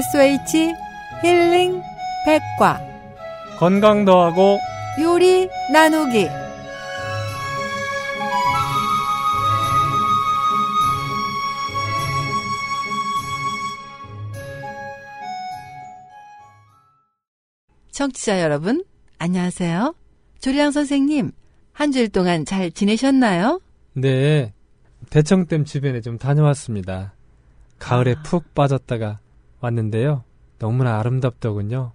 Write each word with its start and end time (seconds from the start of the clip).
SOH 0.00 0.72
힐링 1.22 1.82
백과 2.24 2.80
건강 3.58 4.06
더하고 4.06 4.58
요리 4.98 5.46
나누기 5.70 6.26
청취자 17.90 18.40
여러분 18.40 18.82
안녕하세요. 19.18 19.94
조리양 20.40 20.70
선생님 20.70 21.32
한 21.74 21.92
주일 21.92 22.08
동안 22.08 22.46
잘 22.46 22.70
지내셨나요? 22.70 23.60
네 23.92 24.54
대청댐 25.10 25.66
주변에 25.66 26.00
좀 26.00 26.16
다녀왔습니다. 26.16 27.12
가을에 27.78 28.14
아. 28.16 28.22
푹 28.22 28.54
빠졌다가 28.54 29.18
왔는데요. 29.60 30.24
너무나 30.58 30.98
아름답더군요. 30.98 31.92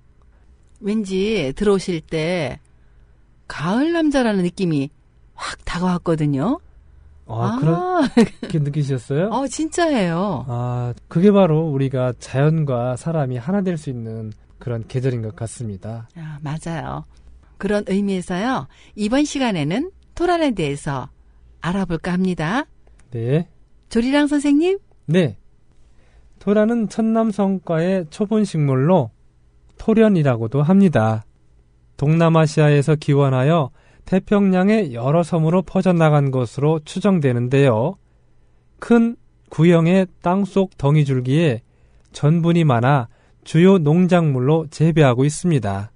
왠지 0.80 1.54
들어오실 1.56 2.02
때 2.02 2.60
가을 3.48 3.94
남자라는 3.94 4.44
느낌이 4.44 4.90
확 5.34 5.64
다가왔거든요. 5.66 6.60
아, 7.28 7.58
그렇게 7.60 8.60
느끼셨어요? 8.60 9.30
어, 9.34 9.48
진짜예요. 9.48 10.46
아, 10.48 10.94
그게 11.08 11.32
바로 11.32 11.68
우리가 11.68 12.14
자연과 12.20 12.96
사람이 12.98 13.38
하나 13.38 13.62
될 13.62 13.78
수 13.78 13.90
있는 13.90 14.32
그런 14.60 14.88
계절인 14.88 15.22
것 15.22 15.36
같습니다. 15.36 16.08
아, 16.16 16.40
맞아요. 16.42 17.06
그런 17.58 17.84
의미에서요. 17.88 18.68
이번 18.96 19.26
시간에는 19.26 19.92
토란에 20.14 20.52
대해서 20.52 21.10
알아볼까 21.62 22.14
합니다. 22.14 22.66
네. 23.12 23.48
조리랑 23.90 24.28
선생님? 24.28 24.78
네. 25.08 25.38
토라는 26.40 26.90
천남성과의 26.90 28.08
초본 28.10 28.46
식물로 28.46 29.12
토련이라고도 29.78 30.62
합니다. 30.62 31.26
동남아시아에서 31.98 32.96
기원하여 32.96 33.72
태평양의 34.06 34.94
여러 34.94 35.24
섬으로 35.24 35.64
퍼져나간 35.64 36.32
것으로 36.32 36.80
추정되는데요. 36.86 37.96
큰 38.80 39.16
구형의 39.50 40.08
땅속 40.22 40.78
덩이줄기에 40.78 41.62
전분이 42.12 42.64
많아 42.64 43.08
주요 43.44 43.78
농작물로 43.78 44.68
재배하고 44.70 45.26
있습니다. 45.26 45.92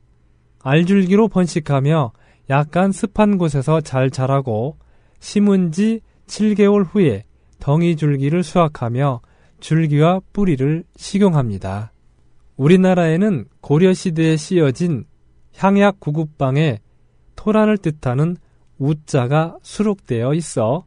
알줄기로 0.62 1.28
번식하며 1.28 2.12
약간 2.50 2.92
습한 2.92 3.38
곳에서 3.38 3.82
잘 3.82 4.10
자라고 4.10 4.78
심은 5.20 5.72
지 5.72 6.02
7개월 6.28 6.86
후에 6.90 7.24
덩이줄기를 7.60 8.44
수확하며 8.44 9.22
줄기와 9.60 10.22
뿌리를 10.34 10.84
식용합니다. 10.96 11.92
우리나라에는 12.58 13.46
고려시대에 13.62 14.38
씌어진 14.38 15.06
향약 15.56 16.00
구급방에 16.00 16.80
토란을 17.36 17.78
뜻하는 17.78 18.38
우자가 18.78 19.58
수록되어 19.62 20.34
있어 20.34 20.86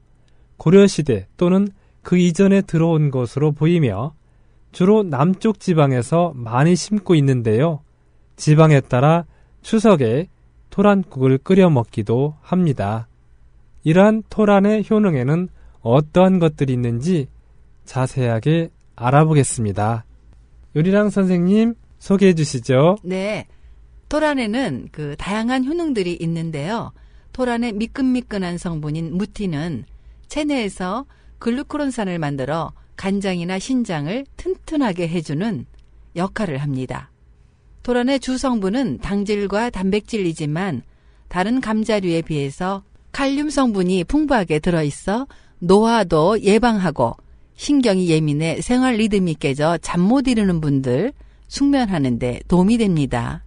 고려시대 0.56 1.28
또는 1.36 1.68
그 2.02 2.16
이전에 2.18 2.62
들어온 2.62 3.10
것으로 3.10 3.52
보이며 3.52 4.14
주로 4.72 5.02
남쪽 5.02 5.60
지방에서 5.60 6.32
많이 6.34 6.74
심고 6.74 7.14
있는데요. 7.16 7.80
지방에 8.36 8.80
따라 8.80 9.24
추석에 9.62 10.28
토란국을 10.70 11.38
끓여 11.38 11.68
먹기도 11.70 12.34
합니다. 12.40 13.06
이러한 13.84 14.22
토란의 14.30 14.84
효능에는 14.90 15.48
어떠한 15.82 16.38
것들이 16.38 16.72
있는지 16.72 17.28
자세하게 17.84 18.70
알아보겠습니다. 18.96 20.04
요리랑 20.76 21.10
선생님 21.10 21.74
소개해 21.98 22.34
주시죠. 22.34 22.96
네. 23.02 23.46
토란에는 24.08 24.88
그 24.92 25.16
다양한 25.16 25.64
효능들이 25.64 26.18
있는데요. 26.20 26.92
토란의 27.32 27.72
미끈미끈한 27.72 28.58
성분인 28.58 29.16
무티는 29.16 29.84
체내에서 30.28 31.06
글루코론산을 31.38 32.18
만들어 32.18 32.72
간장이나 32.96 33.58
신장을 33.58 34.24
튼튼하게 34.36 35.08
해주는 35.08 35.66
역할을 36.14 36.58
합니다. 36.58 37.10
토란의 37.82 38.20
주 38.20 38.38
성분은 38.38 38.98
당질과 38.98 39.70
단백질이지만 39.70 40.82
다른 41.28 41.60
감자류에 41.60 42.22
비해서 42.22 42.82
칼륨 43.10 43.50
성분이 43.50 44.04
풍부하게 44.04 44.58
들어있어 44.58 45.26
노화도 45.58 46.42
예방하고 46.42 47.16
신경이 47.56 48.08
예민해 48.08 48.60
생활 48.60 48.96
리듬이 48.96 49.34
깨져 49.34 49.78
잠 49.78 50.00
못 50.00 50.26
이루는 50.26 50.60
분들 50.60 51.12
숙면하는데 51.48 52.40
도움이 52.48 52.78
됩니다. 52.78 53.44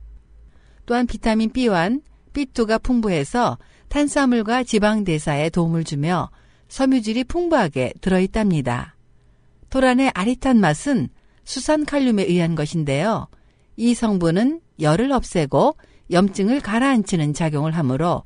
또한 0.86 1.08
비타민 1.08 1.52
B1, 1.52 2.02
B2가 2.34 2.82
풍부해서 2.82 3.58
탄수화물과 3.90 4.64
지방 4.64 5.04
대사에 5.04 5.50
도움을 5.50 5.84
주며 5.84 6.30
섬유질이 6.70 7.26
풍부하게 7.26 7.94
들어있답니다. 8.02 8.96
토란의 9.70 10.12
아릿한 10.14 10.60
맛은 10.60 11.10
수산 11.44 11.86
칼륨에 11.86 12.24
의한 12.24 12.56
것인데요. 12.56 13.28
이 13.78 13.94
성분은 13.94 14.62
열을 14.80 15.12
없애고 15.12 15.76
염증을 16.12 16.62
가라앉히는 16.62 17.34
작용을 17.34 17.72
하므로 17.72 18.24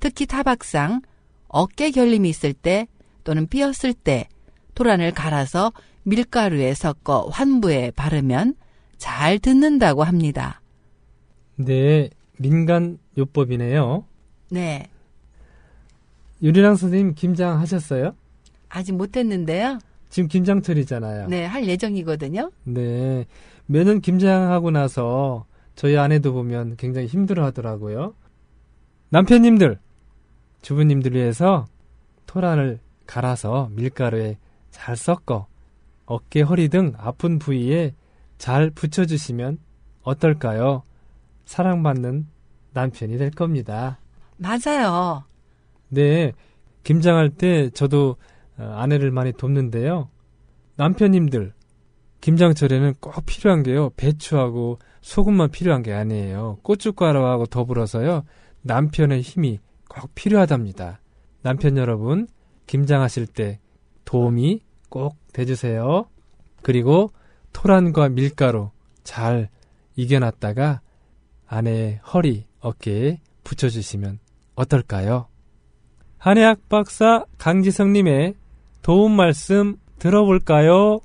특히 0.00 0.26
타박상, 0.26 1.02
어깨 1.48 1.90
결림이 1.90 2.28
있을 2.28 2.52
때 2.52 2.88
또는 3.24 3.46
삐었을 3.46 3.94
때 3.94 4.28
토란을 4.74 5.12
갈아서 5.12 5.72
밀가루에 6.04 6.74
섞어 6.74 7.28
환부에 7.28 7.92
바르면 7.92 8.54
잘 8.96 9.38
듣는다고 9.38 10.04
합니다. 10.04 10.60
네, 11.56 12.10
민간 12.38 12.98
요법이네요. 13.18 14.04
네. 14.50 14.88
유리랑 16.42 16.76
선생님 16.76 17.14
김장 17.14 17.60
하셨어요? 17.60 18.14
아직 18.68 18.92
못했는데요. 18.92 19.78
지금 20.10 20.28
김장철이잖아요. 20.28 21.28
네, 21.28 21.44
할 21.44 21.66
예정이거든요. 21.66 22.50
네. 22.64 23.26
매년 23.66 24.00
김장하고 24.00 24.70
나서 24.70 25.46
저희 25.74 25.96
아내도 25.96 26.32
보면 26.32 26.76
굉장히 26.76 27.06
힘들어 27.06 27.44
하더라고요. 27.46 28.14
남편님들, 29.10 29.78
주부님들 30.62 31.14
위해서 31.14 31.66
토란을 32.26 32.78
갈아서 33.06 33.70
밀가루에 33.72 34.36
잘 34.72 34.96
섞어 34.96 35.46
어깨, 36.06 36.40
허리 36.40 36.68
등 36.68 36.92
아픈 36.98 37.38
부위에 37.38 37.94
잘 38.38 38.70
붙여주시면 38.70 39.58
어떨까요? 40.02 40.82
사랑받는 41.44 42.26
남편이 42.72 43.18
될 43.18 43.30
겁니다. 43.30 44.00
맞아요. 44.36 45.24
네, 45.88 46.32
김장할 46.82 47.30
때 47.30 47.70
저도 47.70 48.16
어, 48.58 48.64
아내를 48.64 49.12
많이 49.12 49.32
돕는데요. 49.32 50.08
남편님들, 50.76 51.52
김장철에는 52.20 52.94
꼭 53.00 53.24
필요한 53.26 53.62
게요. 53.62 53.90
배추하고 53.96 54.78
소금만 55.00 55.50
필요한 55.50 55.82
게 55.82 55.92
아니에요. 55.92 56.58
고춧가루하고 56.62 57.46
더불어서요. 57.46 58.24
남편의 58.62 59.20
힘이 59.20 59.60
꼭 59.88 60.14
필요하답니다. 60.14 61.00
남편 61.42 61.76
여러분, 61.76 62.26
김장하실 62.66 63.26
때 63.26 63.60
도움이 64.04 64.60
꼭 64.88 65.16
돼주세요. 65.32 66.06
그리고 66.62 67.10
토란과 67.52 68.10
밀가루 68.10 68.70
잘 69.04 69.48
이겨놨다가 69.96 70.80
아내의 71.46 72.00
허리, 72.12 72.44
어깨에 72.60 73.20
붙여주시면 73.44 74.18
어떨까요? 74.54 75.26
한의학 76.18 76.68
박사 76.68 77.24
강지성님의 77.38 78.34
도움 78.82 79.16
말씀 79.16 79.76
들어볼까요? 79.98 81.00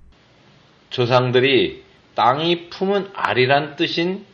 조상들이 0.90 1.84
땅이 2.16 2.70
품은 2.70 3.10
알이란 3.14 3.76
뜻인 3.76 4.26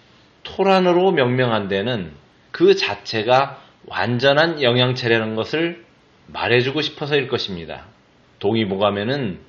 토란으로 0.43 1.11
명명한 1.11 1.67
데는 1.67 2.11
그 2.51 2.75
자체가 2.75 3.61
완전한 3.87 4.61
영양체라는 4.61 5.35
것을 5.35 5.85
말해주고 6.27 6.81
싶어서일 6.81 7.27
것입니다. 7.27 7.85
동의보감에는 8.43 9.39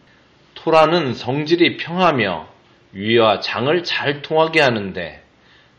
토란은 0.54 1.14
성질이 1.14 1.78
평하며 1.78 2.46
위와 2.92 3.40
장을 3.40 3.82
잘 3.82 4.22
통하게 4.22 4.60
하는데 4.60 5.20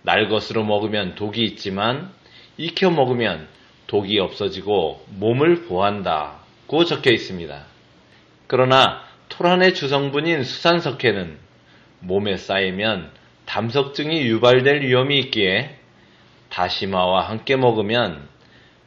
날 0.01 0.27
것으로 0.27 0.65
먹으면 0.65 1.15
독이 1.15 1.41
있지만 1.43 2.11
익혀 2.57 2.89
먹으면 2.89 3.47
독이 3.87 4.19
없어지고 4.19 5.05
몸을 5.07 5.63
보한다고 5.63 6.83
적혀 6.83 7.11
있습니다. 7.11 7.65
그러나 8.47 9.01
토란의 9.29 9.73
주성분인 9.75 10.43
수산석회는 10.43 11.37
몸에 12.01 12.35
쌓이면 12.35 13.11
담석증이 13.45 14.23
유발될 14.23 14.81
위험이 14.81 15.19
있기에 15.19 15.77
다시마와 16.49 17.29
함께 17.29 17.55
먹으면 17.55 18.27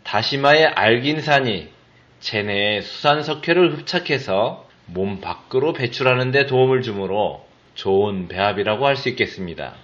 다시마의 0.05 0.67
알긴산이 0.67 1.78
체내에 2.21 2.81
수산석회를 2.81 3.79
흡착해서 3.79 4.67
몸 4.87 5.21
밖으로 5.21 5.73
배출하는 5.73 6.31
데 6.31 6.47
도움을 6.47 6.83
주므로 6.83 7.45
좋은 7.75 8.29
배합이라고 8.29 8.87
할 8.87 8.97
수 8.97 9.09
있겠습니다. 9.11 9.75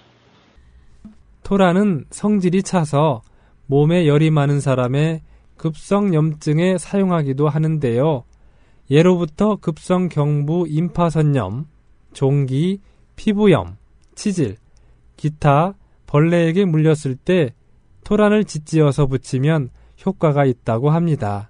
토라는 1.43 2.05
성질이 2.09 2.63
차서 2.63 3.21
몸에 3.67 4.07
열이 4.07 4.31
많은 4.31 4.59
사람의 4.59 5.21
급성염증에 5.57 6.77
사용하기도 6.77 7.47
하는데요. 7.47 8.23
예로부터 8.89 9.55
급성경부 9.55 10.65
임파선염, 10.67 11.65
종기, 12.13 12.79
피부염, 13.15 13.77
치질, 14.15 14.57
기타 15.15 15.73
벌레에게 16.07 16.65
물렸을 16.65 17.15
때 17.15 17.53
토란을 18.03 18.43
짓지어서 18.43 19.07
붙이면 19.07 19.69
효과가 20.05 20.45
있다고 20.45 20.89
합니다. 20.89 21.49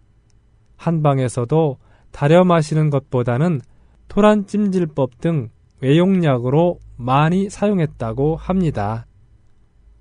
한방에서도 0.77 1.77
다려 2.11 2.43
마시는 2.43 2.89
것보다는 2.89 3.61
토란 4.07 4.47
찜질법 4.47 5.19
등 5.19 5.49
외용약으로 5.81 6.79
많이 6.97 7.49
사용했다고 7.49 8.35
합니다. 8.35 9.05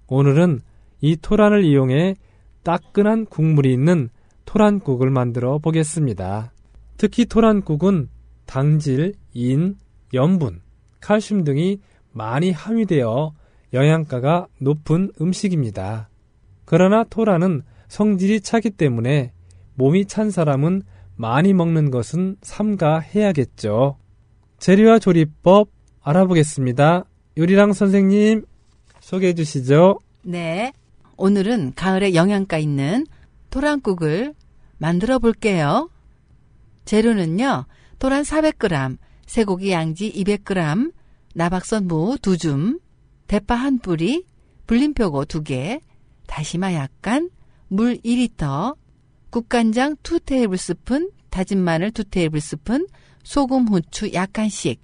오늘은 0.07 0.61
이 1.01 1.17
토란을 1.17 1.65
이용해 1.65 2.15
따끈한 2.63 3.27
국물이 3.27 3.73
있는 3.73 4.09
토란국을 4.45 5.11
만들어 5.11 5.59
보겠습니다. 5.59 6.53
특히 6.97 7.27
토란국은 7.27 8.09
당질, 8.47 9.15
인, 9.33 9.77
염분, 10.13 10.61
칼슘 11.01 11.45
등이 11.45 11.81
많이 12.13 12.51
함유되어 12.53 13.33
영양가가 13.73 14.47
높은 14.61 15.11
음식입니다. 15.21 16.09
그러나 16.65 17.05
토란은 17.05 17.63
성질이 17.89 18.41
차기 18.41 18.71
때문에 18.71 19.33
몸이 19.75 20.07
찬 20.07 20.31
사람은 20.31 20.83
많이 21.17 21.53
먹는 21.53 21.91
것은 21.91 22.37
삼가해야겠죠. 22.43 23.97
재료와 24.59 24.99
조리법 24.99 25.71
알아보겠습니다. 26.03 27.05
요리랑 27.37 27.73
선생님 27.73 28.45
소개해 29.01 29.35
주시죠. 29.35 29.99
네. 30.23 30.73
오늘은 31.17 31.75
가을에 31.75 32.15
영양가 32.15 32.59
있는 32.59 33.07
토란국을 33.51 34.35
만들어 34.79 35.19
볼게요. 35.19 35.89
재료는요. 36.85 37.67
토란 37.99 38.23
400g, 38.23 38.99
쇠고기 39.27 39.71
양지 39.71 40.13
200g, 40.13 40.93
나박선 41.35 41.87
무 41.87 42.17
2줌, 42.17 42.81
대파 43.27 43.55
한 43.55 43.79
뿌리, 43.79 44.25
불림표고 44.67 45.25
2개, 45.25 45.81
다시마 46.27 46.75
약간, 46.75 47.31
물 47.69 47.97
2리터, 47.99 48.77
국간장 49.35 49.97
2 50.05 50.21
테이블스푼, 50.21 51.11
다진 51.29 51.59
마늘 51.59 51.89
2 51.89 52.05
테이블스푼, 52.05 52.87
소금, 53.25 53.67
후추 53.67 54.13
약간씩 54.13 54.81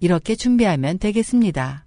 이렇게 0.00 0.36
준비하면 0.36 0.98
되겠습니다. 0.98 1.84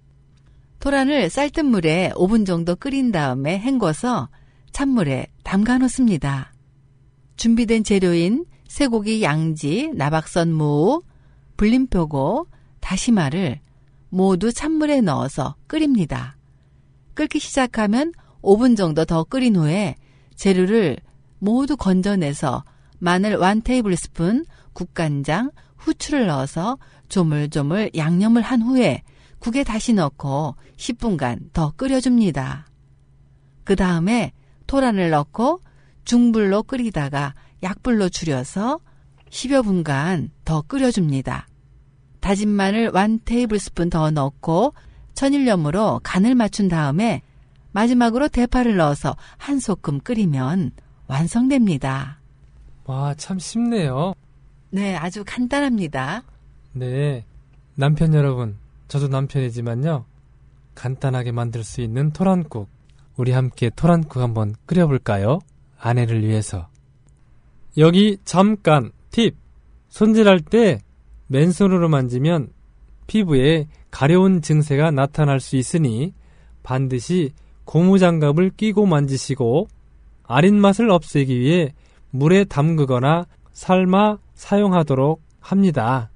토란을 0.78 1.28
쌀뜨 1.28 1.62
물에 1.62 2.12
5분 2.14 2.46
정도 2.46 2.76
끓인 2.76 3.10
다음에 3.10 3.58
헹궈서 3.58 4.28
찬물에 4.70 5.26
담가 5.42 5.78
놓습니다. 5.78 6.52
준비된 7.34 7.82
재료인 7.82 8.44
쇠고기 8.68 9.24
양지, 9.24 9.90
나박선 9.96 10.52
무, 10.52 11.02
불림표고, 11.56 12.46
다시마를 12.78 13.58
모두 14.08 14.52
찬물에 14.52 15.00
넣어서 15.00 15.56
끓입니다. 15.66 16.36
끓기 17.14 17.40
시작하면 17.40 18.12
5분 18.40 18.76
정도 18.76 19.04
더 19.04 19.24
끓인 19.24 19.56
후에 19.56 19.96
재료를 20.36 20.98
모두 21.44 21.76
건져내서 21.76 22.64
마늘 22.98 23.32
1 23.32 23.60
테이블 23.60 23.96
스푼, 23.96 24.46
국간장, 24.72 25.50
후추를 25.76 26.26
넣어서 26.26 26.78
조물조물 27.10 27.90
양념을 27.94 28.40
한 28.40 28.62
후에 28.62 29.02
국에 29.40 29.62
다시 29.62 29.92
넣고 29.92 30.56
10분간 30.78 31.52
더 31.52 31.70
끓여줍니다. 31.72 32.66
그 33.62 33.76
다음에 33.76 34.32
토란을 34.66 35.10
넣고 35.10 35.60
중불로 36.06 36.62
끓이다가 36.62 37.34
약불로 37.62 38.08
줄여서 38.08 38.80
10여 39.28 39.62
분간 39.62 40.30
더 40.46 40.62
끓여줍니다. 40.62 41.46
다진 42.20 42.48
마늘 42.48 42.90
1 42.96 43.18
테이블스푼 43.26 43.90
더 43.90 44.10
넣고 44.10 44.72
천일염으로 45.12 46.00
간을 46.02 46.34
맞춘 46.34 46.68
다음에 46.68 47.20
마지막으로 47.72 48.28
대파를 48.28 48.76
넣어서 48.76 49.14
한 49.36 49.60
소끔 49.60 50.00
끓이면 50.00 50.72
완성됩니다. 51.06 52.18
와, 52.84 53.14
참 53.14 53.38
쉽네요. 53.38 54.14
네, 54.70 54.96
아주 54.96 55.22
간단합니다. 55.26 56.22
네. 56.72 57.24
남편 57.76 58.14
여러분, 58.14 58.56
저도 58.88 59.08
남편이지만요. 59.08 60.04
간단하게 60.74 61.32
만들 61.32 61.64
수 61.64 61.80
있는 61.80 62.12
토란국. 62.12 62.68
우리 63.16 63.32
함께 63.32 63.70
토란국 63.74 64.20
한번 64.22 64.54
끓여볼까요? 64.66 65.38
아내를 65.78 66.24
위해서. 66.24 66.68
여기 67.78 68.18
잠깐 68.24 68.92
팁. 69.10 69.36
손질할 69.88 70.40
때 70.40 70.80
맨손으로 71.28 71.88
만지면 71.88 72.48
피부에 73.06 73.68
가려운 73.90 74.42
증세가 74.42 74.90
나타날 74.90 75.38
수 75.38 75.56
있으니 75.56 76.12
반드시 76.64 77.32
고무장갑을 77.64 78.50
끼고 78.56 78.86
만지시고 78.86 79.68
아린 80.26 80.60
맛을 80.60 80.90
없애기 80.90 81.38
위해 81.38 81.72
물에 82.10 82.44
담그거나 82.44 83.26
삶아 83.52 84.18
사용하도록 84.34 85.20
합니다. 85.40 86.10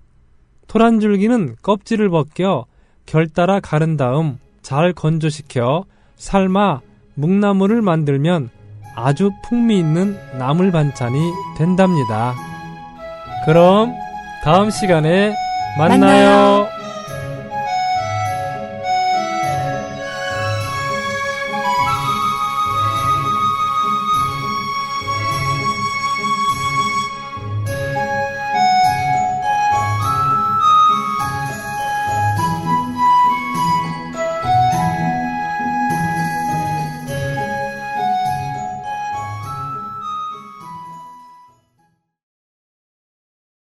토란줄기는 0.66 1.56
껍질을 1.62 2.08
벗겨 2.10 2.66
결 3.06 3.28
따라 3.28 3.60
가른 3.60 3.96
다음 3.96 4.38
잘 4.62 4.92
건조시켜 4.92 5.84
삶아 6.16 6.80
묵나물을 7.14 7.80
만들면 7.82 8.50
아주 8.94 9.30
풍미 9.48 9.78
있는 9.78 10.16
나물 10.38 10.72
반찬이 10.72 11.18
된답니다. 11.56 12.34
그럼 13.44 13.94
다음 14.42 14.70
시간에 14.70 15.34
만나요. 15.78 15.98
만나요. 16.00 16.77